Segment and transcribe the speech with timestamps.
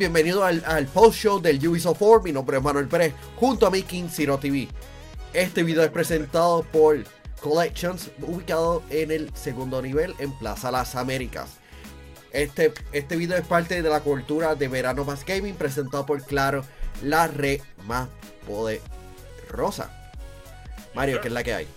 [0.00, 2.22] Bienvenido al, al post show del Ubisoft 4.
[2.22, 4.66] Mi nombre es Manuel Pérez, junto a mi King Zero TV.
[5.34, 7.04] Este video es presentado por
[7.42, 11.50] Collections, ubicado en el segundo nivel en Plaza Las Américas.
[12.32, 16.64] Este, este video es parte de la cultura de Verano Más Gaming, presentado por Claro,
[17.02, 18.08] la red más
[18.46, 19.90] poderosa.
[20.94, 21.68] Mario, ¿qué es la que hay?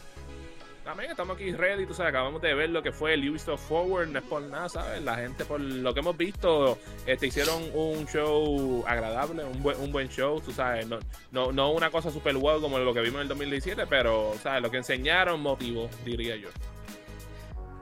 [0.93, 4.09] También estamos aquí ready, tú sabes, acabamos de ver lo que fue el Ubisoft Forward,
[4.09, 5.01] no es por nada, ¿sabes?
[5.01, 9.91] La gente, por lo que hemos visto, este, hicieron un show agradable, un buen, un
[9.91, 10.99] buen show, tú sabes, no,
[11.31, 14.61] no, no una cosa super wow como lo que vimos en el 2017, pero, ¿sabes?
[14.61, 16.49] Lo que enseñaron motivó, diría yo.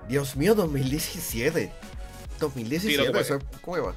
[0.07, 1.69] Dios mío, 2017.
[2.39, 3.93] 2017, Sí, eso es cueva.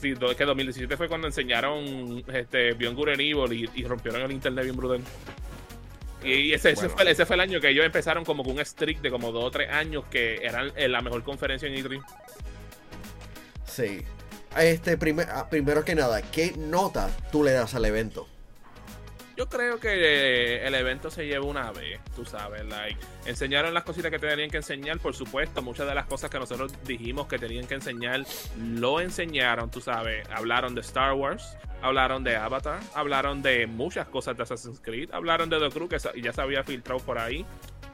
[0.00, 4.20] Sí, es que 2017 fue cuando enseñaron este, Beyond Good and Evil y, y rompieron
[4.20, 5.00] el internet bien brutal.
[6.24, 9.00] Y ese, ese fue, ese fue el año que ellos empezaron como con un streak
[9.00, 12.02] de como dos o tres años que eran eh, la mejor conferencia en E3.
[13.66, 14.02] Sí.
[14.56, 18.28] Este, primer- ah, primero que nada, ¿qué nota tú le das al evento?
[19.36, 23.82] Yo creo que eh, el evento se lleva una vez, tú sabes, like, enseñaron las
[23.82, 27.36] cositas que tenían que enseñar, por supuesto, muchas de las cosas que nosotros dijimos que
[27.36, 28.22] tenían que enseñar,
[28.56, 34.36] lo enseñaron, tú sabes, hablaron de Star Wars, hablaron de Avatar, hablaron de muchas cosas
[34.36, 37.44] de Assassin's Creed, hablaron de The Crew, que ya se había filtrado por ahí,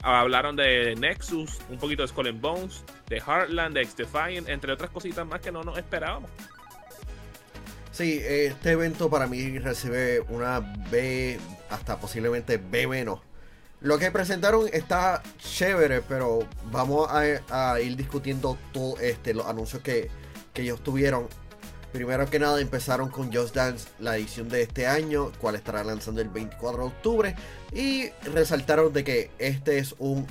[0.02, 4.90] hablaron de Nexus, un poquito de Skull and Bones, de Heartland, de X-Defiant, entre otras
[4.90, 6.30] cositas más que no nos esperábamos.
[8.00, 13.20] Sí, este evento para mí recibe una B, hasta posiblemente B menos.
[13.82, 19.82] Lo que presentaron está chévere, pero vamos a, a ir discutiendo todo este, los anuncios
[19.82, 20.08] que,
[20.54, 21.28] que ellos tuvieron.
[21.92, 26.22] Primero que nada empezaron con Just Dance, la edición de este año, cual estará lanzando
[26.22, 27.36] el 24 de octubre.
[27.70, 30.26] Y resaltaron de que este es un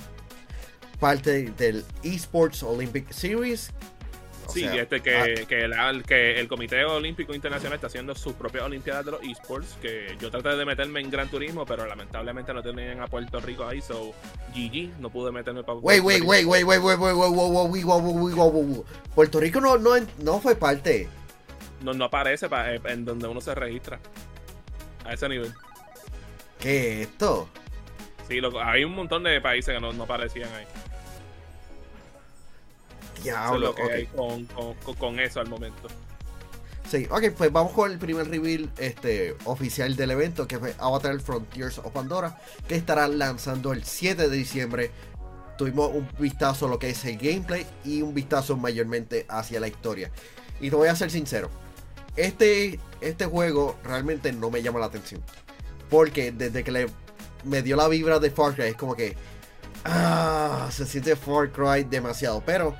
[0.98, 3.70] parte del Esports Olympic Series.
[4.52, 8.34] Sí, sea, este, que, ah, que, la, que, el Comité Olímpico Internacional está haciendo sus
[8.34, 12.52] propias Olimpiadas de los esports, que yo traté de meterme en Gran Turismo, pero lamentablemente
[12.52, 14.12] no tenían a Puerto Rico ahí, so
[14.54, 16.06] GG, no pude meterme para Puerto Rico.
[16.06, 17.00] Wait, wait, wait, wait, wait,
[19.14, 21.08] Puerto Rico no, no, no fue parte.
[21.82, 23.98] No, no aparece pa, en donde uno se registra.
[25.04, 25.52] A ese nivel.
[26.58, 27.48] ¿Qué es esto?
[28.28, 30.66] Sí, lo, hay un montón de países que no, no aparecían ahí.
[33.20, 33.90] Eso es Diablo, lo que ok.
[33.90, 35.88] hay con, con- con- con eso al momento.
[36.90, 41.20] Sí, ok, pues vamos con el primer reveal este, oficial del evento, que fue Avatar
[41.20, 44.90] Frontiers of Pandora, que estará lanzando el 7 de diciembre.
[45.56, 49.68] Tuvimos un vistazo a lo que es el gameplay y un vistazo mayormente hacia la
[49.68, 50.10] historia.
[50.60, 51.48] Y te voy a ser sincero,
[52.16, 55.22] este, este juego realmente no me llama la atención.
[55.90, 56.86] Porque desde que le,
[57.44, 59.16] me dio la vibra de Far Cry, es como que...
[59.84, 62.42] Ah, se siente Far Cry demasiado.
[62.44, 62.74] Pero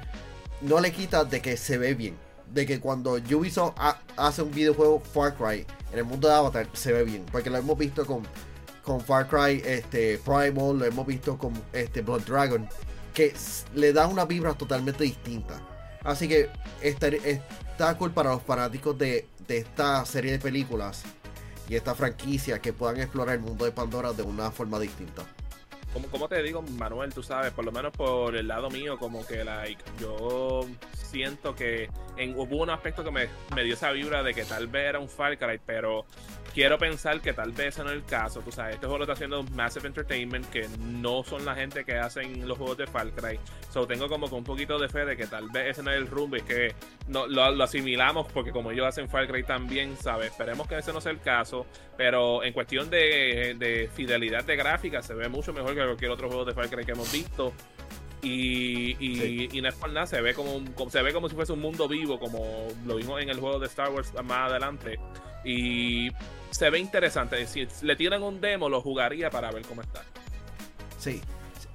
[0.62, 2.16] no le quita de que se ve bien.
[2.52, 6.66] De que cuando Ubisoft ha- hace un videojuego Far Cry en el mundo de Avatar
[6.72, 7.24] se ve bien.
[7.30, 8.22] Porque lo hemos visto con,
[8.82, 12.68] con Far Cry este, Primal, lo hemos visto con este, Blood Dragon.
[13.14, 13.34] Que
[13.74, 15.60] le da una vibra totalmente distinta.
[16.02, 16.48] Así que
[16.80, 21.02] está, está cool para los fanáticos de, de esta serie de películas
[21.68, 25.22] y esta franquicia que puedan explorar el mundo de Pandora de una forma distinta.
[25.92, 29.26] Como, como te digo, Manuel, tú sabes, por lo menos por el lado mío, como
[29.26, 34.22] que like, yo siento que en, hubo un aspecto que me, me dio esa vibra
[34.22, 36.04] de que tal vez era un Far Cry, pero
[36.54, 38.40] quiero pensar que tal vez ese no es el caso.
[38.40, 41.94] Tú sabes, este juego lo está haciendo Massive Entertainment, que no son la gente que
[41.96, 43.38] hacen los juegos de Far Cry.
[43.72, 45.96] So tengo como que un poquito de fe de que tal vez ese no es
[45.98, 46.74] el rumbo, es que
[47.08, 50.30] no, lo, lo asimilamos porque como ellos hacen Far Cry también, ¿sabes?
[50.32, 51.66] Esperemos que ese no sea el caso,
[51.96, 56.28] pero en cuestión de, de fidelidad de gráfica se ve mucho mejor que cualquier otro
[56.28, 57.52] juego de Far Cry que hemos visto.
[58.22, 59.48] Y, y, Sí.
[59.52, 61.52] y no es por nada, se ve como, un- como- se ve como si fuese
[61.54, 64.98] un mundo vivo, como lo vimos en el juego de Star Wars más adelante.
[65.42, 66.10] Y
[66.50, 67.46] se ve interesante.
[67.46, 70.02] Si le tiran un demo, lo jugaría para ver cómo está.
[70.98, 71.20] Sí.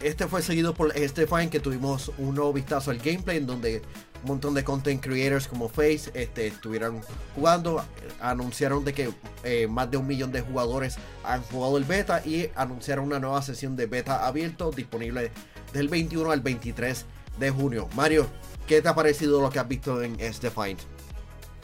[0.02, 3.82] Este fue seguido por Stefan, que tuvimos un nuevo vistazo al gameplay en donde
[4.24, 7.02] un montón de content creators como Face este, estuvieron
[7.34, 7.84] jugando.
[8.20, 9.10] Anunciaron de que
[9.44, 13.42] eh, más de un millón de jugadores han jugado el beta y anunciaron una nueva
[13.42, 15.32] sesión de beta abierto disponible
[15.72, 17.06] del 21 al 23
[17.40, 17.88] de junio.
[17.96, 18.28] Mario,
[18.68, 20.76] ¿qué te ha parecido lo que has visto en Stefan?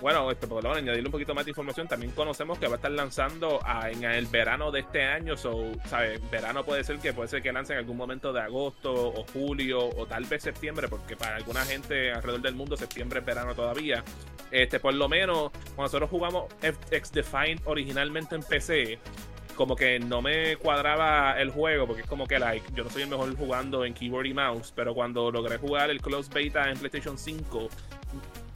[0.02, 2.74] Bueno, este, por lo menos añadirle un poquito más de información, también conocemos que va
[2.74, 6.20] a estar lanzando en el verano de este año, so, ¿sabes?
[6.32, 9.90] Verano puede ser que puede ser que lance en algún momento de agosto o julio
[9.96, 14.04] o tal vez septiembre, porque para alguna gente alrededor del mundo septiembre es verano todavía.
[14.50, 16.46] Este, por lo menos, cuando nosotros jugamos
[16.90, 18.98] X-Defined originalmente en PC,
[19.56, 23.04] como que no me cuadraba el juego, porque es como que like, yo no soy
[23.04, 26.80] el mejor jugando en keyboard y mouse, pero cuando logré jugar el Close Beta en
[26.80, 27.70] PlayStation 5,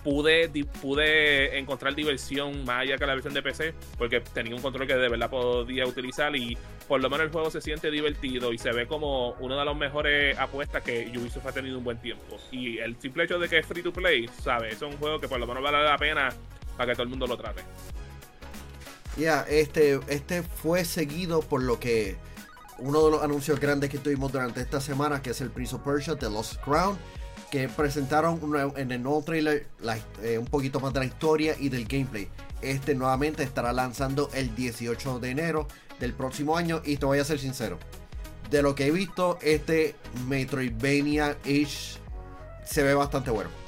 [0.05, 0.47] pude,
[0.83, 4.93] pude encontrar diversión más allá que la versión de PC, porque tenía un control que
[4.93, 6.55] de verdad podía utilizar y
[6.87, 9.75] por lo menos el juego se siente divertido y se ve como una de las
[9.75, 12.37] mejores apuestas que Ubisoft ha tenido un buen tiempo.
[12.51, 14.75] Y el simple hecho de que es free to play, ¿sabes?
[14.75, 16.29] Es un juego que por lo menos vale la pena
[16.77, 17.63] para que todo el mundo lo trate.
[19.17, 22.15] Ya, este, este fue seguido por lo que
[22.77, 25.81] uno de los anuncios grandes que tuvimos durante esta semana, que es el Prince of
[25.81, 26.95] Persia The Lost Crown
[27.55, 28.41] que presentaron
[28.75, 29.65] en el nuevo trailer
[30.21, 32.27] eh, un poquito más de la historia y del gameplay.
[32.61, 35.65] Este nuevamente estará lanzando el 18 de enero
[36.01, 37.79] del próximo año y te voy a ser sincero.
[38.51, 39.95] De lo que he visto, este
[40.27, 41.97] Metroidvania-ish
[42.65, 43.64] se ve bastante bueno.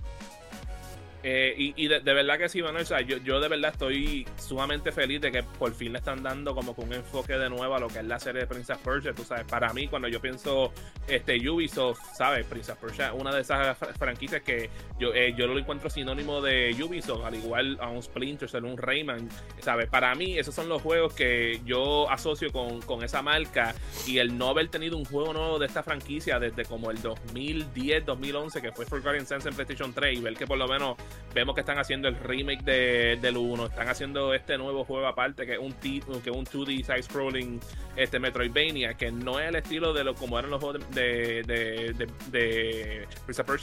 [1.29, 5.29] Eh, y, de, verdad que sí, Manuel, yo, yo de verdad estoy sumamente feliz de
[5.29, 7.99] que por fin le están dando como que un enfoque de nuevo a lo que
[7.99, 9.13] es la serie de Princess Persia.
[9.13, 10.71] Tú sabes, para mí, cuando yo pienso
[11.05, 12.45] este Ubisoft, ¿sabes?
[12.45, 17.25] Princess Persia, una de esas franquicias que yo, eh, yo lo encuentro sinónimo de Ubisoft,
[17.25, 19.27] al igual a un Splinter Cell, un Rayman,
[19.59, 19.89] ¿sabes?
[19.89, 23.75] Para mí, esos son los juegos que yo asocio con, con esa marca
[24.05, 28.05] y el no haber tenido un juego nuevo de esta franquicia desde como el 2010,
[28.05, 30.95] 2011, que fue Forgotten Sense en PlayStation 3, y ver que por lo menos
[31.33, 35.45] Vemos que están haciendo el remake de, del 1, están haciendo este nuevo juego aparte
[35.45, 37.59] que es un, que un 2D side-scrolling
[37.95, 41.93] este Metroidvania, que no es el estilo de lo como eran los juegos de, de,
[41.93, 43.07] de, de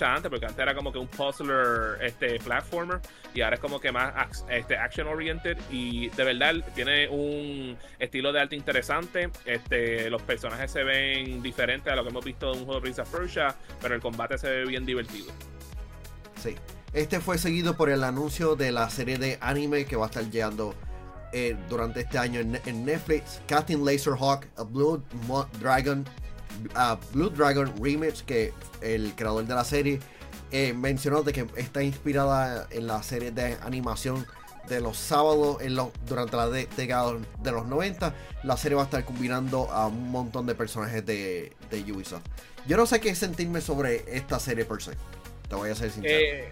[0.05, 3.01] antes, porque antes era como que un puzzler este, platformer
[3.35, 8.33] y ahora es como que más este, action oriented y de verdad tiene un estilo
[8.33, 9.31] de arte interesante.
[9.45, 12.83] Este, los personajes se ven diferentes a lo que hemos visto en un juego de
[12.83, 15.33] Prince of Persia, pero el combate se ve bien divertido.
[16.37, 16.55] Sí.
[16.95, 20.31] Este fue seguido por el anuncio de la serie de anime que va a estar
[20.31, 20.75] llegando
[21.33, 25.03] eh, durante este año en, Netflix, Casting Laserhawk, a Blue
[25.61, 26.05] Dragon,
[27.13, 29.99] Blue Dragon Remix, que el creador de la serie
[30.53, 34.25] eh, mencionó de que está inspirada en la serie de animación
[34.69, 35.77] de los sábados en
[36.07, 38.15] durante la década de los 90.
[38.45, 42.23] La serie va a estar combinando a un montón de personajes de, de Ubisoft.
[42.69, 44.93] Yo no sé qué sentirme sobre esta serie per se.
[45.49, 46.19] Te voy a ser sincero.
[46.19, 46.51] Eh,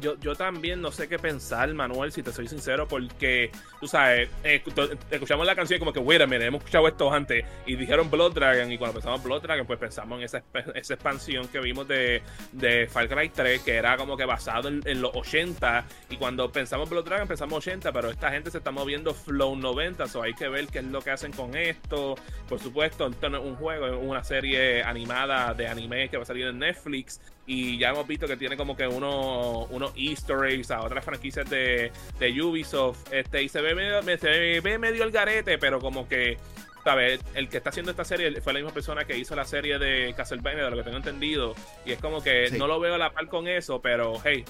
[0.00, 3.50] yo, yo también no sé qué pensar, Manuel, si te soy sincero, porque,
[3.80, 4.62] tú sabes, eh,
[5.10, 8.34] escuchamos la canción y como que, wait a hemos escuchado esto antes, y dijeron Blood
[8.34, 10.42] Dragon, y cuando pensamos Blood Dragon, pues pensamos en esa,
[10.74, 12.22] esa expansión que vimos de,
[12.52, 16.88] de Far Cry 3, que era como que basado en, los 80, y cuando pensamos
[16.88, 20.48] Blood Dragon, pensamos 80, pero esta gente se está moviendo Flow 90, so hay que
[20.48, 22.14] ver qué es lo que hacen con esto.
[22.48, 26.22] Por supuesto, esto no es un juego, es una serie animada de anime que va
[26.22, 27.20] a salir en Netflix,
[27.50, 31.50] y ya hemos visto que tiene como que uno, unos easter eggs a otras franquicias
[31.50, 33.12] de, de Ubisoft.
[33.12, 36.38] Este, y se ve, medio, se ve medio el garete, pero como que
[36.84, 37.20] ¿sabes?
[37.34, 40.14] El que está haciendo esta serie fue la misma persona que hizo la serie de
[40.16, 41.56] Castlevania, de lo que tengo entendido.
[41.84, 44.44] Y es como que no lo veo a la par con eso, pero hey,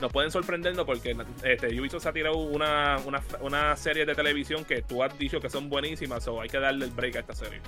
[0.00, 4.82] nos pueden sorprendernos porque este, Ubisoft ha tirado una, una, una, serie de televisión que
[4.82, 7.60] tú has dicho que son buenísimas, o hay que darle el break a esta serie.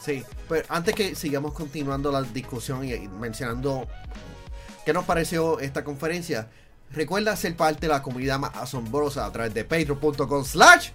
[0.00, 3.86] Sí, pero antes que sigamos continuando la discusión y, mencionando
[4.84, 6.48] qué nos pareció esta conferencia,
[6.90, 10.90] recuerda ser parte de la comunidad más asombrosa a través de patreon.com slash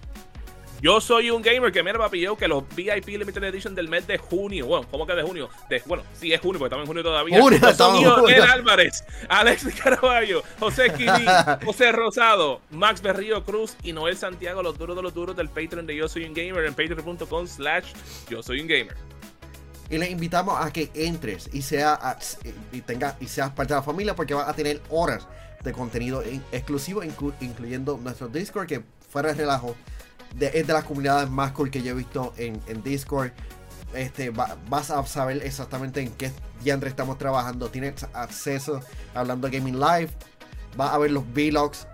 [0.86, 4.06] yo soy un gamer que me papi yo que los VIP Limited Edition del mes
[4.06, 5.48] de junio, bueno, ¿cómo que de junio?
[5.68, 7.40] De, bueno, sí es junio, porque estamos en junio todavía.
[7.40, 11.26] Junio, son yo, El Álvarez, Alex Caraballo, José Quilín,
[11.64, 15.88] José Rosado, Max Berrío Cruz y Noel Santiago, los duros de los duros del Patreon
[15.88, 17.92] de Yo Soy un Gamer en patreon.com slash
[18.30, 18.94] Yo Soy un Gamer.
[19.90, 22.16] Y les invitamos a que entres y, sea,
[22.70, 25.26] y, tenga, y seas parte de la familia porque vas a tener horas
[25.64, 26.22] de contenido
[26.52, 29.74] exclusivo, incluyendo nuestro Discord, que fuera de relajo
[30.40, 33.30] es de las comunidades más cool que yo he visto en, Discord.
[33.94, 36.30] Este, vas a saber exactamente en qué
[36.62, 37.68] diantre estamos trabajando.
[37.68, 38.80] Tienes acceso
[39.14, 40.10] hablando de Gaming Live.
[40.76, 41.86] Vas a ver los vlogs.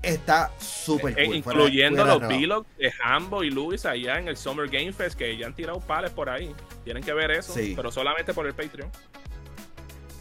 [0.00, 1.36] Está súper eh, cool.
[1.36, 5.46] incluyendo los vlogs de Hambo y Luis allá en el Summer Game Fest que ya
[5.46, 6.54] han tirado pales por ahí.
[6.84, 8.90] Tienen que ver eso, pero solamente por el Patreon.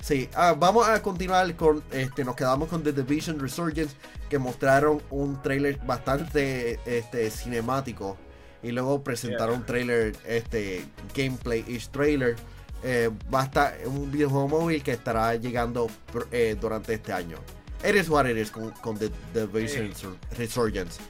[0.07, 3.93] Sí, ah, vamos a continuar con, este, nos quedamos con The Division Resurgence,
[4.29, 8.15] que mostraron un trailer bastante este, cinemático
[8.63, 12.37] y luego presentaron un trailer, este, gameplay-ish trailer.
[12.83, 15.87] Eh, va a estar un videojuego móvil que estará llegando
[16.31, 17.39] eh, durante este año.
[17.83, 19.91] Eres what eres con, con The Division
[20.37, 21.01] Resurgence.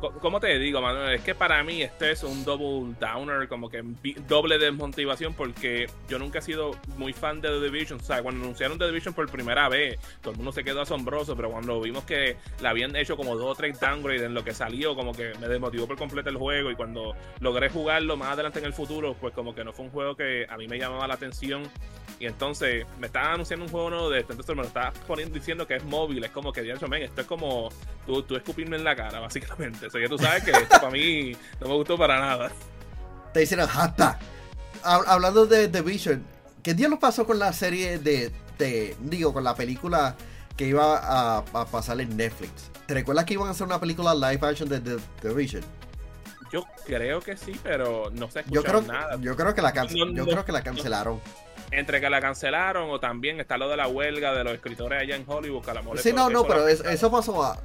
[0.00, 1.14] ¿Cómo te digo, Manuel?
[1.14, 3.82] Es que para mí este es un double downer, como que
[4.28, 8.00] doble desmotivación, porque yo nunca he sido muy fan de The Division.
[8.00, 11.36] O sea, cuando anunciaron The Division por primera vez, todo el mundo se quedó asombroso,
[11.36, 14.52] pero cuando vimos que la habían hecho como dos o tres downgrades en lo que
[14.52, 16.70] salió, como que me desmotivó por completo el juego.
[16.70, 19.90] Y cuando logré jugarlo más adelante en el futuro, pues como que no fue un
[19.90, 21.62] juego que a mí me llamaba la atención.
[22.20, 25.34] Y entonces me estaban anunciando un juego nuevo de este, entonces me lo estaba poniendo
[25.34, 26.22] diciendo que es móvil.
[26.22, 27.70] Es como que, men, esto es como
[28.06, 29.83] tú, tú escupirme en la cara, básicamente.
[29.86, 32.50] O sea, que tú sabes que esto para mí no me gustó para nada.
[33.32, 34.18] Te dicen hasta.
[34.82, 36.24] Hablando de The Vision,
[36.62, 40.14] ¿qué día lo pasó con la serie de, de, digo, con la película
[40.56, 42.70] que iba a, a, pasar en Netflix?
[42.86, 45.62] ¿Te recuerdas que iban a hacer una película live action de The, Vision?
[46.52, 49.16] Yo creo que sí, pero no se yo creo, nada.
[49.20, 51.20] Yo creo que la, yo creo que la cancelaron
[51.70, 55.16] entre que la cancelaron o también está lo de la huelga de los escritores allá
[55.16, 57.58] en Hollywood, que a Sí, no, no, pero eso pasó a...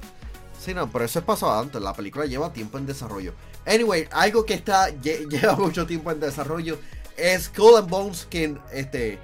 [0.60, 1.80] Sí, no, pero eso pasó antes.
[1.80, 3.32] La película lleva tiempo en desarrollo.
[3.66, 6.78] Anyway, algo que está lleva mucho tiempo en desarrollo
[7.16, 9.18] es Skull and Bones, que este,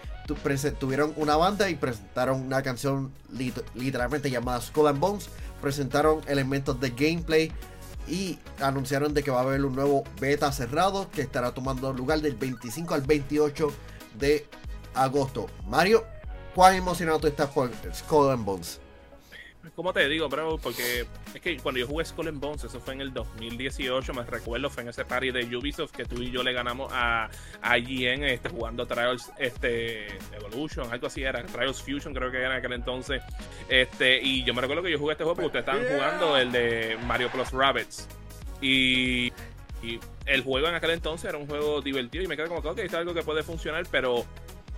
[0.78, 3.12] tuvieron una banda y presentaron una canción
[3.74, 5.28] literalmente llamada Skull and Bones.
[5.60, 7.52] Presentaron elementos de gameplay
[8.08, 12.20] y anunciaron de que va a haber un nuevo beta cerrado que estará tomando lugar
[12.22, 13.68] del 25 al 28
[14.18, 14.46] de
[14.94, 15.48] agosto.
[15.66, 16.04] Mario,
[16.54, 18.85] ¿cuán emocionado tú estás por Skull and Bones?
[19.74, 20.58] ¿Cómo te digo, bro?
[20.58, 24.22] Porque es que cuando yo jugué Skull and Bones, eso fue en el 2018, me
[24.24, 27.28] recuerdo, fue en ese party de Ubisoft que tú y yo le ganamos a,
[27.60, 32.52] a GN este, jugando Trials este, Evolution, algo así era, Trials Fusion creo que era
[32.52, 33.22] en aquel entonces.
[33.68, 36.52] Este, y yo me recuerdo que yo jugué este juego porque ustedes estaban jugando el
[36.52, 38.08] de Mario Plus Rabbits.
[38.60, 39.32] Y,
[39.82, 42.68] y, el juego en aquel entonces era un juego divertido y me quedé como que,
[42.68, 44.24] ok, es algo que puede funcionar, pero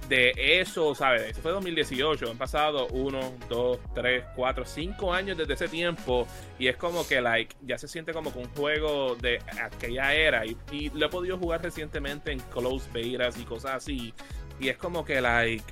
[0.08, 1.22] de eso, ¿sabes?
[1.22, 2.30] Eso fue 2018.
[2.30, 6.26] Han pasado uno, dos, tres, cuatro, cinco años desde ese tiempo.
[6.58, 10.44] Y es como que, like, ya se siente como que un juego de aquella era.
[10.46, 14.14] Y, lo he podido jugar recientemente en close betas y cosas así.
[14.58, 15.64] Y es como que, like,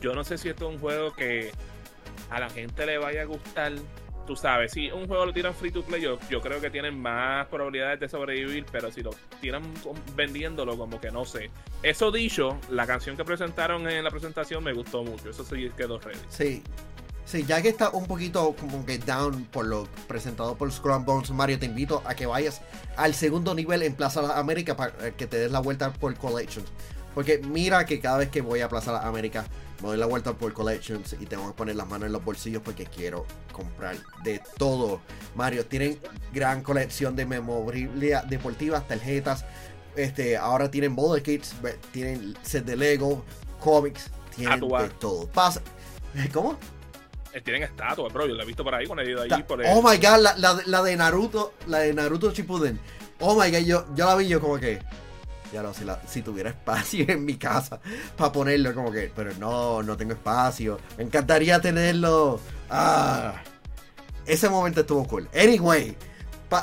[0.00, 1.50] yo no sé si esto es un juego que
[2.30, 3.72] a la gente le vaya a gustar
[4.30, 7.48] tú sabes, si un juego lo tiran free to play, yo, creo que tienen más
[7.48, 9.10] probabilidades de sobrevivir, pero si lo
[9.40, 9.60] tiran
[10.14, 11.50] vendiéndolo, como que no sé.
[11.82, 15.98] Eso dicho, la canción que presentaron en la presentación me gustó mucho, eso sí quedó
[15.98, 16.20] ready.
[16.28, 16.62] Sí.
[17.24, 21.32] Sí, ya que está un poquito como que down por lo presentado por Scrum Bones,
[21.32, 22.62] Mario, te invito a que vayas
[22.96, 26.70] al segundo nivel en Plaza América para que te des la vuelta por Collections.
[27.16, 29.44] Porque mira que cada vez que voy a Plaza América
[29.80, 32.62] me doy la vuelta por Collections y tengo que poner las manos en los bolsillos
[32.62, 35.00] porque quiero comprar de todo.
[35.34, 35.98] Mario, tienen
[36.32, 39.44] gran colección de memorabilia deportivas, tarjetas.
[39.96, 41.54] Este, ahora tienen model kits,
[41.92, 43.24] tienen set de Lego,
[43.58, 45.26] cómics, tienen de todo.
[45.28, 45.62] Pasa.
[46.32, 46.58] ¿Cómo?
[47.32, 48.26] Eh, tienen estatuas, bro.
[48.26, 49.42] Yo la he visto por ahí ido allí.
[49.44, 52.78] Por oh my god, la, la, de Naruto, la de Naruto Shippuden.
[53.20, 54.80] Oh my god, yo, yo la vi yo como que.
[55.52, 57.80] Ya no, si, si tuviera espacio en mi casa
[58.16, 60.78] para ponerlo, como que, pero no, no tengo espacio.
[60.96, 62.40] Me encantaría tenerlo.
[62.68, 63.42] Ah,
[64.26, 65.28] ese momento estuvo cool.
[65.34, 65.96] Anyway,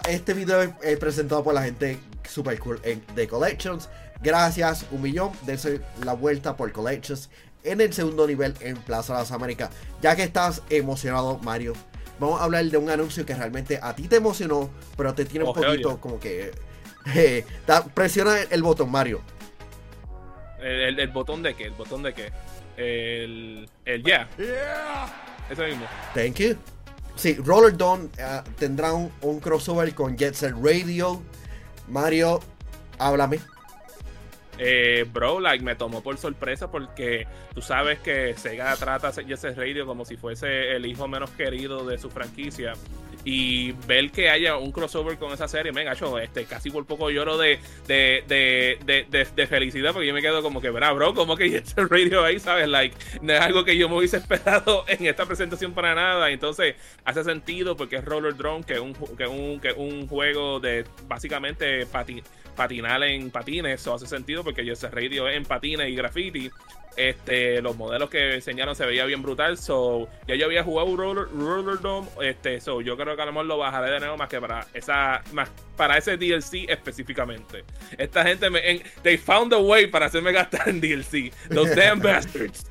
[0.08, 2.80] este video es presentado por la gente super cool
[3.16, 3.90] The Collections.
[4.22, 5.32] Gracias, un millón.
[5.46, 7.30] Dense la vuelta por Collections
[7.64, 9.70] en el segundo nivel en Plaza de las Américas.
[10.02, 11.74] Ya que estás emocionado, Mario,
[12.20, 15.46] vamos a hablar de un anuncio que realmente a ti te emocionó, pero te tiene
[15.46, 16.52] un poquito como que
[17.16, 17.46] eh,
[17.94, 19.22] presiona el, botón, Mario.
[20.62, 21.66] El, botón de qué?
[21.66, 22.32] ¿El botón de qué?
[22.78, 24.28] El, el yeah.
[25.50, 25.86] Eso mismo.
[26.14, 26.58] Thank you.
[27.16, 31.22] Sí, Roller Dawn eh, tendrá un, crossover con Jet Set Radio.
[31.88, 32.40] Mario,
[33.00, 33.40] háblame.
[34.60, 39.38] Eh, bro, like, me tomó por sorpresa porque tú sabes que Sega trata a Jet
[39.38, 42.74] Set Radio como si fuese el hijo menos querido de su franquicia
[43.30, 47.10] y ver que haya un crossover con esa serie, venga, yo este, casi por poco
[47.10, 51.36] lloro de, de, de, de, felicidad porque yo me quedo como que, verá, bro, como
[51.36, 52.70] que este radio ahí, ¿sabes?
[52.70, 56.32] Like, no es algo que yo me hubiese esperado en esta presentación para nada.
[56.32, 60.62] Entonces, hace sentido porque es Roller Drone, que es un, que un, que un juego
[60.62, 61.86] de básicamente
[62.56, 63.82] patinar en patines.
[63.82, 66.50] Eso hace sentido porque ese Radio en patines y graffiti.
[66.98, 69.58] Este, los modelos que enseñaron se veía bien brutal.
[69.58, 72.08] So, ya yo había jugado Roller, Roller Dome.
[72.22, 74.66] Este, so, yo creo que a lo mejor lo bajaré de nuevo más que para
[74.74, 77.64] esa, más para ese DLC específicamente.
[77.98, 81.32] Esta gente me, they found a way para hacerme gastar en DLC.
[81.54, 82.66] Those damn bastards.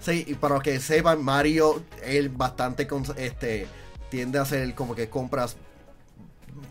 [0.00, 3.68] Sí, y para que sepan, Mario, él bastante este
[4.10, 5.56] tiende a hacer como que compras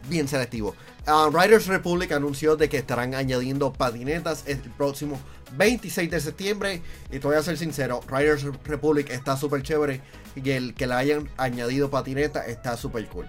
[0.10, 0.75] bien selectivo.
[1.08, 5.20] Uh, Riders Republic anunció de que estarán añadiendo patinetas el próximo
[5.53, 6.81] 26 de septiembre.
[7.10, 10.01] Y te voy a ser sincero, Riders Republic está súper chévere.
[10.36, 13.27] Y el que le hayan añadido patineta está súper cool.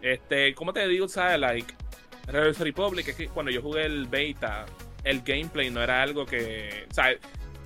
[0.00, 1.08] Este, ¿cómo te digo?
[1.08, 1.40] ¿Sabes?
[1.40, 1.74] Like,
[2.26, 4.66] Rebels Republic, es que cuando yo jugué el beta,
[5.02, 6.86] el gameplay no era algo que.
[6.90, 6.94] O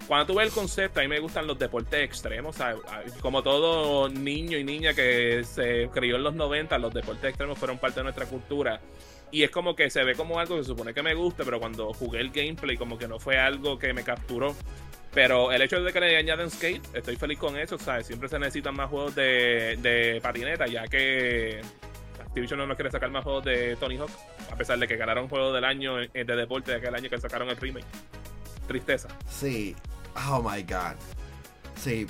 [0.09, 2.57] cuando tuve el concepto, a mí me gustan los deportes extremos.
[2.57, 2.81] ¿sabes?
[3.21, 7.79] Como todo niño y niña que se crió en los 90, los deportes extremos fueron
[7.79, 8.81] parte de nuestra cultura.
[9.31, 11.61] Y es como que se ve como algo que se supone que me gusta, pero
[11.61, 14.57] cuando jugué el gameplay, como que no fue algo que me capturó.
[15.13, 18.07] Pero el hecho de que le añaden skate, estoy feliz con eso, ¿sabes?
[18.07, 21.61] Siempre se necesitan más juegos de, de patineta, ya que
[22.19, 24.11] Activision no nos quiere sacar más juegos de Tony Hawk,
[24.51, 27.51] a pesar de que ganaron juego del año de deporte de aquel año que sacaron
[27.51, 27.87] el remake.
[28.67, 29.09] Tristeza.
[29.29, 29.75] Sí.
[30.27, 30.97] Oh my god.
[31.83, 32.07] Sí.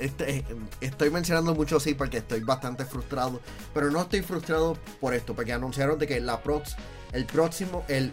[0.00, 0.44] Este,
[0.80, 3.40] estoy mencionando mucho sí porque estoy bastante frustrado.
[3.74, 6.76] Pero no estoy frustrado por esto, porque anunciaron de que la prox,
[7.12, 8.12] el próximo, el,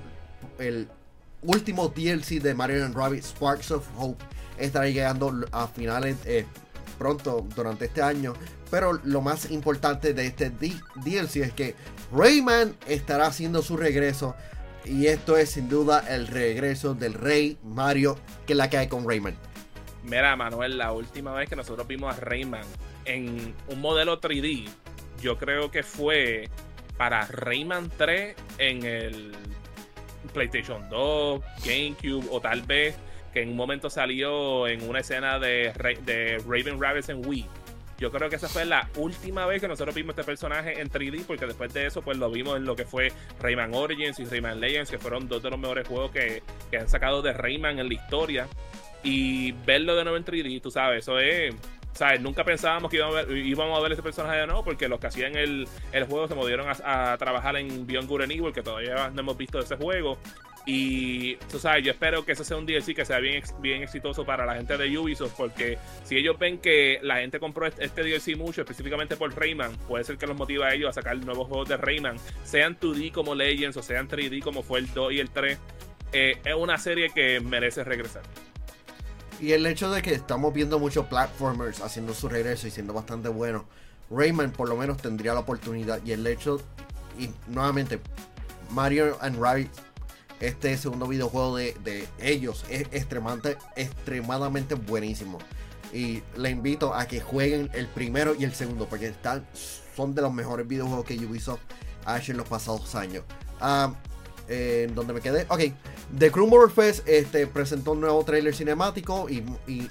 [1.44, 4.24] último DLC de Mario Rabbit Sparks of Hope
[4.58, 6.46] estará llegando a finales eh,
[6.98, 8.34] pronto durante este año.
[8.70, 11.76] Pero lo más importante de este DLC es que
[12.12, 14.36] Rayman estará haciendo su regreso.
[14.89, 19.08] Y esto es sin duda el regreso del Rey Mario que la que hay con
[19.08, 19.36] Rayman.
[20.03, 22.65] Mira, Manuel, la última vez que nosotros vimos a Rayman
[23.06, 24.70] en un modelo 3D,
[25.22, 26.50] yo creo que fue
[26.98, 29.36] para Rayman 3 en el
[30.34, 32.96] PlayStation 2, GameCube o tal vez
[33.34, 35.74] que en un momento salió en una escena de,
[36.48, 37.46] Raven Rabbits en Wii.
[37.98, 41.25] Yo creo que esa fue la última vez que nosotros vimos este personaje en 3D,
[41.25, 44.60] porque después de eso, pues lo vimos en lo que fue Rayman Origins y Rayman
[44.60, 47.88] Legends, que fueron dos de los mejores juegos que, que han sacado de Rayman en
[47.88, 48.48] la historia.
[49.04, 51.56] Y verlo de nuevo en 3D, tú sabes, eso es
[51.98, 52.22] ¿sabes?
[52.22, 55.00] Nunca pensábamos que íbamos a ver, íbamos a ver ese personaje de nuevo porque los
[55.00, 58.62] que hacían el, el juego se movieron a, trabajar en Beyond Good and Evil, que
[58.62, 60.20] todavía no hemos visto ese juego.
[60.70, 64.26] Y tú sabes, yo espero que ese sea un DLC que sea bien, bien exitoso
[64.26, 68.04] para la gente de Ubisoft, porque si ellos ven que la gente compró este, este
[68.04, 71.48] DLC mucho, específicamente por Rayman, puede ser que los motive a ellos a sacar nuevos
[71.48, 75.20] juegos de Rayman, sean 2D como Legends o sean 3D como fue el 2 y
[75.22, 75.58] el 3.
[76.12, 78.24] Eh, es una serie que merece regresar.
[79.40, 83.30] Y el hecho de que estamos viendo muchos platformers haciendo su regreso y siendo bastante
[83.30, 83.70] bueno,
[84.12, 86.02] Rayman por lo menos tendría la oportunidad.
[86.04, 86.62] Y el hecho,
[87.18, 88.02] y nuevamente,
[88.72, 89.87] Mario and Rabbit
[90.39, 95.39] este segundo videojuego de, ellos es extremadamente, extremadamente buenísimo.
[95.93, 99.47] Y le invito a que jueguen el primero y el segundo, porque están,
[99.95, 101.62] son de los mejores videojuegos que Ubisoft
[102.06, 103.23] ha hecho en los pasados años.
[103.60, 103.93] Ah,
[104.50, 105.45] en donde me quedé.
[105.50, 105.73] Ok,
[106.17, 109.43] The Crew Fest este, presentó un nuevo trailer cinemático y,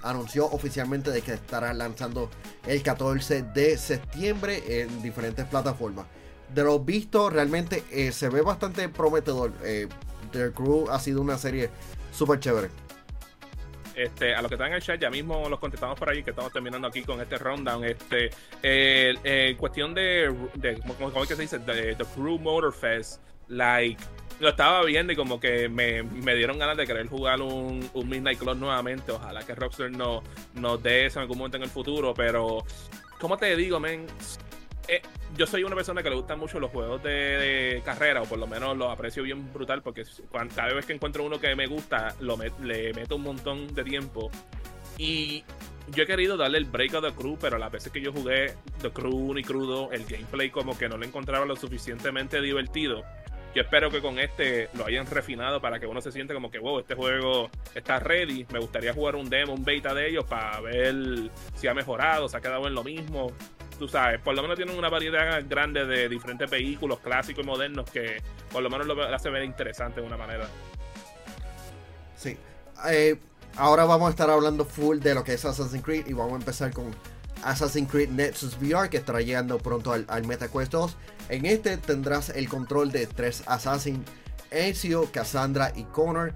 [0.03, 2.31] anunció oficialmente de que estará lanzando
[2.67, 6.07] el 14 de septiembre en diferentes plataformas.
[6.55, 9.53] De lo visto, realmente eh, se ve bastante prometedor.
[9.65, 9.89] Eh,
[10.31, 11.71] The Crew ha sido una serie
[12.13, 12.69] súper chévere.
[13.95, 16.31] Este, a los que están en el chat, ya mismo los contestamos por ahí, que
[16.31, 17.83] estamos terminando aquí con este rundown.
[17.85, 18.31] Este,
[19.57, 20.35] cuestión de,
[20.99, 21.59] ¿cómo, es que se dice?
[21.61, 24.03] The, the Crew Motor Fest, like,
[24.39, 26.03] lo estaba viendo y como que me,
[26.35, 29.13] dieron ganas de querer jugar un, Midnight Club nuevamente.
[29.13, 30.23] Ojalá que Rockstar no,
[30.55, 32.65] nos dé eso en algún momento en el futuro, pero,
[33.19, 34.07] ¿cómo te digo, men?
[34.89, 35.01] Eh,
[35.37, 38.47] yo soy una persona que le gustan mucho los juegos de, carrera, o por lo
[38.47, 40.05] menos los aprecio bien brutal, porque
[40.55, 44.31] cada vez que encuentro uno que me gusta, lo le meto un montón de tiempo.
[44.99, 45.45] Y
[45.89, 48.55] yo he querido darle el break a The Crew, pero las veces que yo jugué
[48.81, 53.05] The Crew y crudo, el gameplay como que no lo encontraba lo suficientemente divertido.
[53.55, 56.59] Yo espero que con este lo hayan refinado para que uno se siente como que,
[56.59, 58.47] wow, este juego está ready.
[58.53, 62.37] Me gustaría jugar un demo, un beta de ellos para ver si ha mejorado, se
[62.37, 63.33] ha quedado en lo mismo
[63.79, 67.91] tú sabes, por lo menos tienen una variedad grande de diferentes vehículos clásicos y modernos
[67.91, 70.47] que por lo menos lo hace ver interesante de una manera.
[72.17, 72.37] Sí.
[72.89, 73.19] Eh,
[73.57, 76.37] ahora vamos a estar hablando full de lo que es Assassin's Creed y vamos a
[76.37, 76.95] empezar con
[77.43, 80.97] Assassin's Creed Nexus VR que estará llegando pronto al, al MetaQuest 2.
[81.29, 84.05] En este tendrás el control de tres Assassin,
[84.51, 86.33] Ezio, Cassandra y Connor.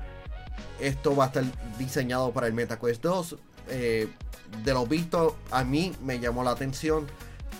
[0.79, 1.45] Esto va a estar
[1.79, 3.37] diseñado para el MetaQuest 2.
[3.69, 4.09] Eh,
[4.65, 7.07] de lo visto, a mí me llamó la atención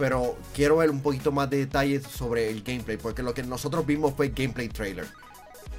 [0.01, 3.85] pero quiero ver un poquito más de detalles sobre el gameplay, porque lo que nosotros
[3.85, 5.05] vimos fue gameplay trailer.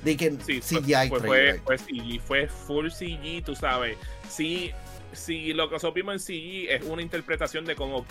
[0.04, 1.62] De que CGI fue, trailer.
[1.62, 1.78] Fue,
[2.20, 3.98] fue full CG, tú sabes.
[4.30, 4.72] Sí,
[5.12, 8.06] si lo que nosotros vimos en CG es una interpretación de cómo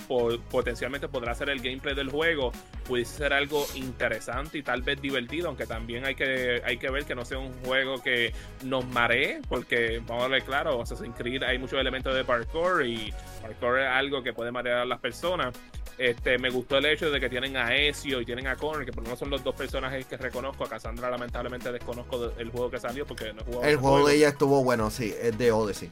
[0.50, 2.50] potencialmente podrá ser el gameplay del juego,
[2.88, 7.04] puede ser algo interesante y tal vez divertido, aunque también hay que, hay que ver
[7.04, 8.32] que no sea un juego que
[8.64, 13.14] nos maree, porque vamos a ver claro, Assassin's Creed hay muchos elementos de parkour y
[13.40, 15.54] parkour es algo que puede marear a las personas.
[16.00, 18.90] Este, me gustó el hecho de que tienen a Ezio y tienen a Connor, que
[18.90, 20.64] por lo menos son los dos personajes que reconozco.
[20.64, 23.64] A Cassandra lamentablemente desconozco el juego que salió porque no he jugado.
[23.64, 25.90] El juego, de ella estuvo bueno, sí, es de Odyssey.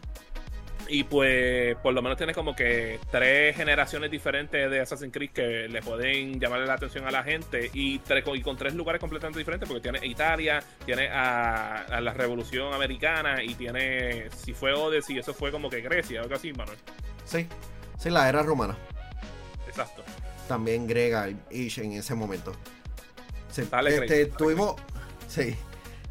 [0.88, 5.68] Y pues por lo menos tienes como que tres generaciones diferentes de Assassin's Creed que
[5.68, 9.68] le pueden llamarle la atención a la gente y, y con tres lugares completamente diferentes
[9.68, 15.52] porque tiene Italia, tiene a, la Revolución Americana y tiene, si fue Odyssey, eso fue
[15.52, 16.78] como que Grecia, algo así, Manuel.
[17.26, 17.46] Sí,
[17.98, 18.74] sí, la era romana.
[19.68, 20.02] Exacto.
[20.48, 22.52] También Grega y en ese momento.
[23.56, 24.76] este, tuvimos,
[25.28, 25.56] sí,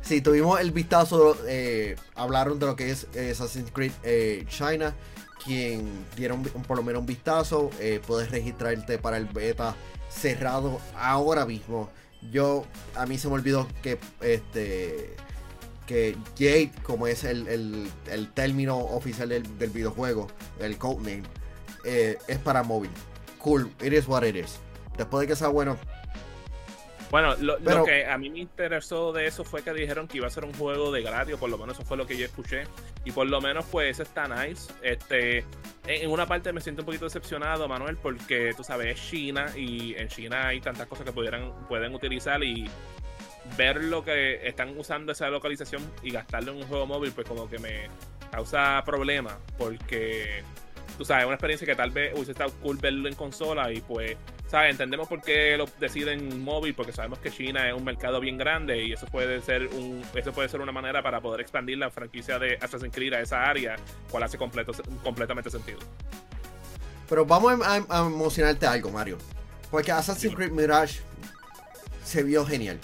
[0.08, 4.96] Sí, tuvimos el vistazo, eh, hablaron de lo que es Assassin's Creed eh, China,
[5.44, 9.76] quien dieron por lo menos un vistazo, eh, puedes registrarte para el beta
[10.10, 11.90] cerrado ahora mismo.
[12.32, 12.66] Yo,
[12.96, 15.14] a mí se me olvidó que este
[15.86, 17.90] que Jade, como es el,
[18.34, 20.28] término oficial del, videojuego,
[20.62, 21.24] el codename,
[21.84, 22.92] es para móvil.
[23.48, 24.60] Cool, it is what it is.
[24.98, 25.78] Después de que sea bueno,
[27.12, 30.30] bueno, lo, que a mí me interesó de eso fue que dijeron que iba a
[30.30, 32.64] ser un juego de gratis, por lo menos eso fue lo que yo escuché.
[33.06, 34.74] Y por lo menos, pues, está nice.
[34.82, 35.46] Este,
[35.86, 39.96] en una parte me siento un poquito decepcionado, Manuel, porque tú sabes, es China y
[39.96, 42.70] en China hay tantas cosas que pudieran, pueden utilizar y
[43.56, 47.50] ver lo que están usando esa localización y gastarlo en un juego móvil, pues como
[47.50, 47.88] que me
[48.30, 50.44] causa problemas, porque
[50.98, 54.18] tú sabes, una experiencia que tal vez hubiese estado cool verlo en consola y pues
[54.48, 54.72] ¿sabes?
[54.72, 58.84] Entendemos por qué lo deciden móvil, porque sabemos que China es un mercado bien grande
[58.84, 62.40] y eso puede ser un eso puede ser una manera para poder expandir la franquicia
[62.40, 63.76] de Assassin's Creed a esa área,
[64.10, 64.72] cual hace completo,
[65.04, 65.80] completamente sentido.
[67.10, 69.18] Pero vamos a, emocionarte algo, Mario.
[69.72, 71.00] Porque Assassin's Creed Mirage
[72.04, 72.80] se vio genial.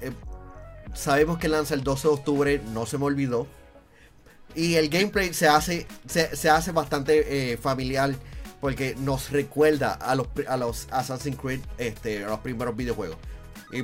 [0.00, 0.12] Eh,
[0.94, 3.46] sabemos que lanza el 12 de octubre, no se me olvidó.
[4.58, 8.12] Y el gameplay se hace, se, hace bastante eh, familiar
[8.60, 13.18] porque nos recuerda a los, a los Assassin's Creed, este, a los primeros videojuegos.
[13.70, 13.82] Y,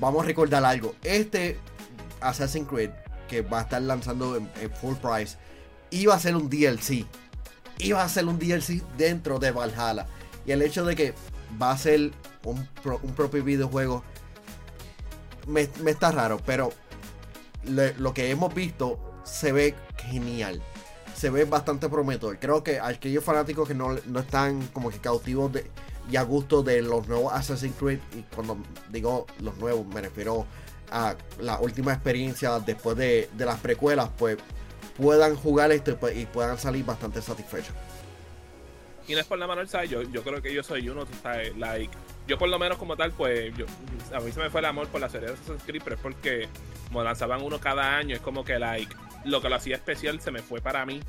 [0.00, 0.96] vamos a recordar algo.
[1.04, 1.60] Este
[2.20, 2.90] Assassin's Creed,
[3.28, 5.36] que va a estar lanzando en, full price,
[5.90, 7.06] iba a ser un DLC.
[7.78, 10.08] Iba a ser un DLC dentro de Valhalla.
[10.44, 11.14] Y el hecho de que
[11.62, 12.10] va a ser
[12.42, 12.66] un,
[13.14, 14.02] propio videojuego
[15.46, 16.72] me, está raro, pero
[17.64, 20.62] lo que hemos visto se ve genial
[21.16, 22.38] se ve bastante prometedor.
[22.38, 25.70] Creo que aquellos fanáticos que no, están como que cautivos de,
[26.10, 28.58] y a gusto de los nuevos Assassin's Creed, y cuando
[28.90, 30.46] digo los nuevos me refiero
[30.90, 34.36] a la última experiencia después de, las precuelas, pues
[34.96, 37.74] puedan jugar esto y, pues, puedan salir bastante satisfechos.
[39.08, 39.88] Y no es por la mano ¿sabes?
[39.88, 41.06] Yo, yo creo que yo soy uno.
[41.56, 43.64] Like, yo por lo menos como tal, pues yo,
[44.12, 46.02] a mí se me fue el amor por la serie de Assassin's Creed, pero es
[46.02, 46.48] porque
[46.88, 48.94] como lanzaban uno cada año, es como que like
[49.26, 51.00] lo que lo hacía especial se me fue para mí.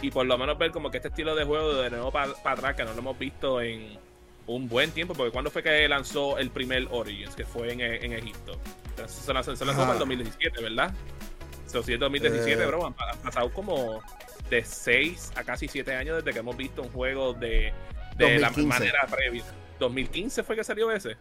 [0.00, 2.74] Y por lo menos ver como que este estilo de juego de nuevo para atrás,
[2.74, 3.98] que no lo hemos visto en
[4.46, 8.12] un buen tiempo, porque cuando fue que lanzó el primer Origins, que fue en, en
[8.12, 8.58] Egipto.
[8.90, 10.94] Entonces se lanzó, se lanzó en el 2017, ¿verdad?
[11.66, 14.02] So, si es 2017, bro, han, pasado como
[14.50, 17.72] de 6 a casi 7 años desde que hemos visto un juego de,
[18.16, 19.44] de la manera previa.
[19.80, 21.16] ¿2015 fue que salió ese?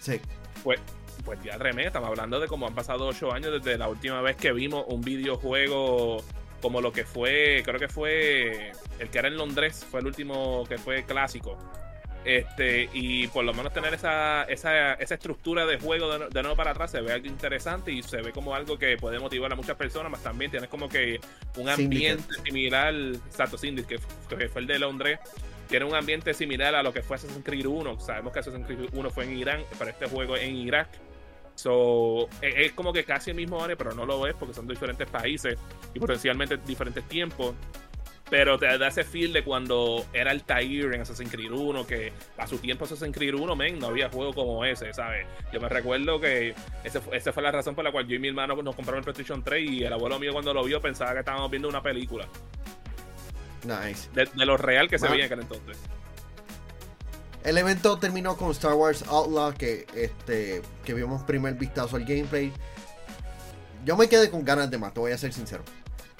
[0.00, 0.20] Sí.
[0.62, 0.80] Pues
[1.26, 4.36] pues ya tremendo, estamos hablando de cómo han pasado ocho años desde la última vez
[4.36, 6.22] que vimos un videojuego
[6.62, 10.64] como lo que fue, creo que fue el que era en Londres, fue el último
[10.68, 11.58] que fue clásico.
[12.24, 16.72] Este, y por lo menos tener esa, esa, esa estructura de juego de, nuevo para
[16.72, 19.76] atrás se ve algo interesante y se ve como algo que puede motivar a muchas
[19.76, 21.20] personas, más también tienes como que
[21.56, 25.20] un ambiente similar, exacto, Syndicate, que, que, fue el de Londres,
[25.68, 28.00] tiene un ambiente similar a lo que fue Assassin's Creed 1.
[28.00, 30.88] Sabemos que Assassin's Creed 1 fue en Irán, pero este juego en Irak.
[31.56, 35.08] So, es, como que casi el mismo área, pero no lo es porque son diferentes
[35.08, 35.58] países
[35.94, 37.54] y potencialmente diferentes tiempos.
[38.28, 42.12] Pero te da ese feel de cuando era el Tair en Assassin's Creed 1, que
[42.36, 45.26] a su tiempo Assassin's Creed 1, men, no había juego como ese, ¿sabes?
[45.52, 48.56] Yo me recuerdo que esa fue la razón por la cual yo y mi hermano
[48.56, 51.50] nos compramos el PlayStation 3 y el abuelo mío cuando lo vio pensaba que estábamos
[51.50, 52.26] viendo una película.
[53.64, 54.10] Nice.
[54.12, 55.78] De, lo real que se veía en aquel entonces.
[57.46, 62.52] El evento terminó con Star Wars Outlaw, que, este, que vimos primer vistazo al gameplay.
[63.84, 65.62] Yo me quedé con ganas de más, te voy a ser sincero.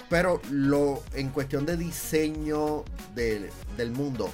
[0.09, 4.29] Pero lo, en cuestión de diseño del, mundo,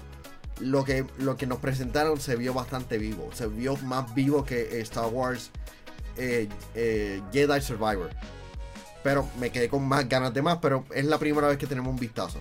[0.60, 3.27] lo que, lo que nos presentaron se vio bastante vivo.
[3.34, 5.49] Se vio más vivo que Star Wars
[6.15, 8.12] eh, eh, Jedi Survivor.
[9.01, 11.91] Pero me quedé con más ganas de más, pero es la primera vez que tenemos
[11.91, 12.38] un vistazo.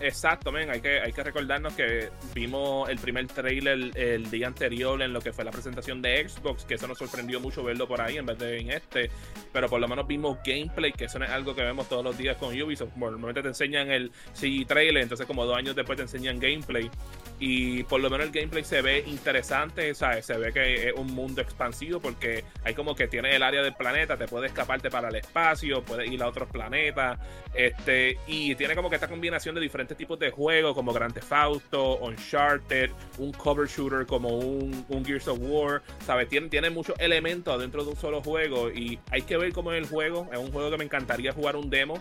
[0.00, 0.70] Exacto, men.
[0.70, 5.20] Hay que, hay que recordarnos que vimos el primer trailer el, día anterior en lo
[5.20, 8.26] que fue la presentación de Xbox, que eso nos sorprendió mucho verlo por ahí en
[8.26, 9.10] vez de en este.
[9.52, 12.16] Pero por lo menos vimos gameplay, que eso no es algo que vemos todos los
[12.18, 12.94] días con Ubisoft.
[12.96, 16.90] Normalmente te enseñan el CG trailer, entonces como dos años después te enseñan gameplay.
[17.38, 20.26] Y por lo menos el gameplay se ve interesante, ¿sabes?
[20.26, 23.74] Se ve que es un mundo expansivo porque hay como que tiene el área del
[23.74, 27.18] planeta, te puedes escaparte para el espacio, puedes ir a otros planetas,
[27.54, 31.32] este, y tiene como que esta combinación de diferentes tipos de juegos como Grand Theft
[31.32, 36.28] Auto, Uncharted, un cover shooter como un, un Gears of War, ¿sabes?
[36.28, 39.82] Tiene, tiene muchos elementos dentro de un solo juego y hay que ver cómo es
[39.82, 40.28] el juego.
[40.32, 42.00] Es un juego que me encantaría jugar un demo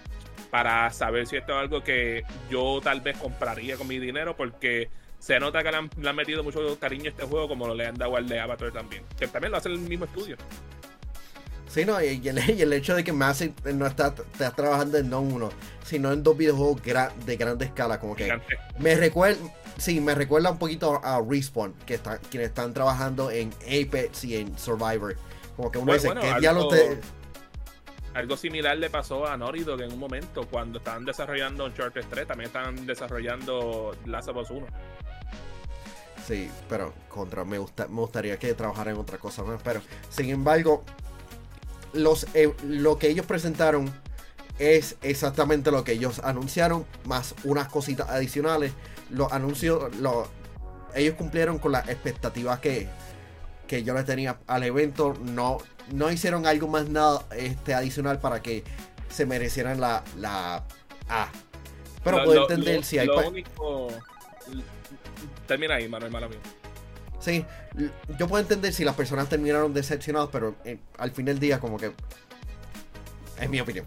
[0.49, 4.89] para saber si esto es algo que yo tal vez compraría con mi dinero porque
[5.19, 8.15] se nota que le han, metido mucho cariño a este juego, como le han dado
[8.15, 9.03] al de Avatar también.
[9.17, 10.37] Que también lo hace el mismo estudio.
[11.75, 15.49] Sí, no, y el, hecho de que Massive no está, trabajando en no uno,
[15.83, 16.81] sino en dos videojuegos
[17.25, 18.33] de grande escala, como que
[18.79, 19.37] me recuerda,
[19.77, 24.37] sí, me recuerda un poquito a Respawn, que están, quienes están trabajando en Apex y
[24.37, 25.17] en Survivor.
[25.57, 26.71] Como que uno dice, ¿qué algo,
[28.13, 32.47] Algo similar le pasó a que en un momento, cuando estaban desarrollando Uncharted 3, también
[32.47, 34.65] estaban desarrollando Last of Us 1.
[36.25, 39.61] Sí, pero contra me, gusta, me gustaría que trabajara en otra cosa más.
[39.61, 40.83] Pero, sin embargo,
[41.95, 43.91] los, eh, lo que ellos presentaron
[44.59, 48.73] es exactamente lo que ellos anunciaron, más unas cositas adicionales.
[49.09, 49.91] Los anuncios,
[50.93, 52.87] ellos cumplieron con las expectativas que,
[53.67, 55.13] que yo les tenía al evento.
[55.21, 55.57] No,
[55.91, 58.63] no hicieron algo más nada este, adicional para que
[59.09, 60.63] se merecieran la, la
[61.09, 61.29] A.
[62.03, 63.09] Pero puedo entender si hay.
[65.47, 66.39] Termina ahí, Manuel, mala mía.
[67.19, 67.45] Sí,
[68.19, 71.77] yo puedo entender si las personas terminaron decepcionadas, pero eh, al fin del día, como
[71.77, 71.91] que.
[73.39, 73.85] Es mi opinión.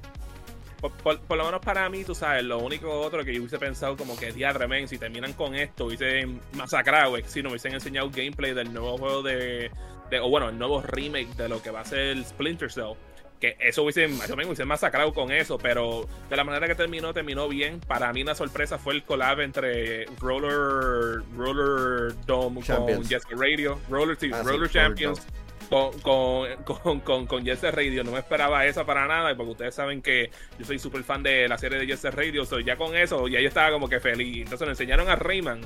[0.81, 4.17] Por, lo menos para mí, tú sabes, lo único otro que yo hubiese pensado como
[4.17, 8.73] que diadre, men, si terminan con esto, hubiesen masacrado, si no hubiesen enseñado gameplay del
[8.73, 9.73] nuevo juego de,
[10.09, 12.95] de, o bueno, el nuevo remake de lo que va a ser Splinter Cell
[13.41, 17.15] que eso hubiese, yo me hubiese masacrado con eso, pero de la manera que terminó,
[17.15, 17.81] terminó bien.
[17.81, 24.17] Para mí una sorpresa fue el collab entre Roller, Roller Dome con Jesse Radio, Roller,
[24.33, 25.27] ah, Roller Champions.
[25.69, 30.01] Con, con, con, con, Jesse Radio, no me esperaba esa para nada, porque ustedes saben
[30.01, 33.29] que yo soy súper fan de la serie de Jesse Radio, so ya con eso,
[33.29, 34.45] ya yo estaba como que feliz.
[34.45, 35.61] Entonces le enseñaron a Rayman,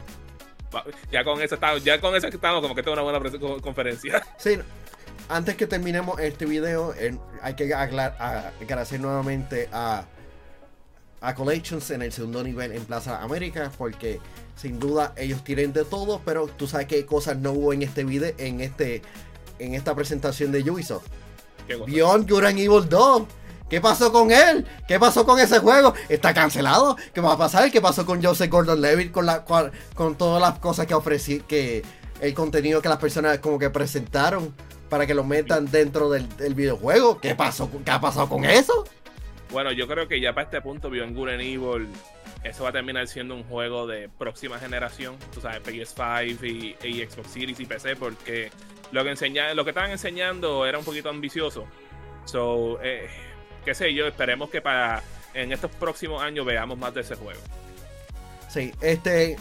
[1.12, 4.26] ya con eso estaba, ya con eso estamos como que tengo una buena conferencia.
[4.38, 4.58] Sí,
[5.32, 6.94] antes que terminemos este video,
[7.40, 10.04] hay que agradecer nuevamente a,
[11.22, 14.20] a Collections en el segundo nivel en Plaza América, porque
[14.56, 18.04] sin duda ellos tienen de todo, pero tú sabes qué cosas no hubo en este
[18.04, 19.00] video, en este,
[19.58, 21.06] en esta presentación de Ubisoft.
[21.66, 23.22] Beyond Good and Evil 2.
[23.70, 24.66] ¿Qué pasó con él?
[24.86, 25.94] ¿Qué pasó con ese juego?
[26.10, 26.94] ¿Está cancelado?
[27.14, 27.70] ¿Qué va a pasar?
[27.70, 29.46] ¿Qué pasó con Joseph Gordon Levitt con la
[29.94, 31.82] con todas las cosas que ofrecí que
[32.20, 34.54] el contenido que las personas como que presentaron?
[34.92, 37.18] Para que lo metan dentro del, videojuego.
[37.18, 37.70] ¿Qué pasó?
[37.82, 38.84] ¿Qué ha pasado con eso?
[39.50, 41.88] Bueno, yo creo que ya para este punto Beyond Good and Evil
[42.44, 47.30] eso va a terminar siendo un juego de próxima generación, tú sabes, PS5 y, Xbox
[47.30, 48.50] Series y PC, porque
[48.90, 51.64] lo que enseña, lo que estaban enseñando era un poquito ambicioso.
[52.26, 53.08] So, eh,
[53.64, 55.02] qué sé yo, esperemos que para
[55.32, 57.40] en estos próximos años veamos más de ese juego.
[58.50, 59.36] Sí, este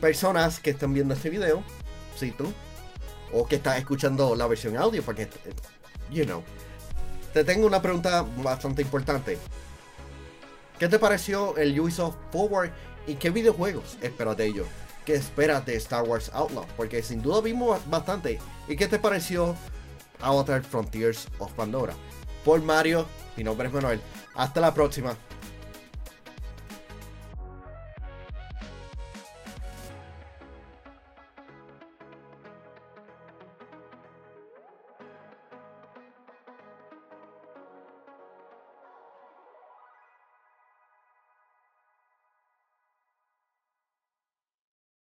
[0.00, 1.62] personas que están viendo este video,
[2.14, 2.50] sí tú,
[3.32, 5.28] o que estás escuchando la versión audio, porque,
[6.10, 6.42] you know.
[7.32, 9.38] Te tengo una pregunta bastante importante.
[10.78, 12.70] ¿Qué te pareció el Ubisoft Forward
[13.06, 14.66] y qué videojuegos esperas de ellos?
[15.04, 16.66] ¿Qué esperas de Star Wars Outlaw?
[16.76, 18.38] Porque sin duda vimos bastante.
[18.68, 19.54] ¿Y qué te pareció
[20.20, 21.94] Avatar Frontiers of Pandora?
[22.44, 24.00] Por Mario, mi nombre es Manuel.
[24.34, 25.16] Hasta la próxima.